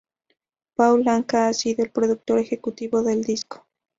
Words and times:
Paul 0.73 1.07
Anka 1.07 1.45
ha 1.47 1.53
sido 1.53 1.83
el 1.83 1.91
productor 1.91 2.39
ejecutivo 2.39 3.03
del 3.03 3.21
disco. 3.23 3.67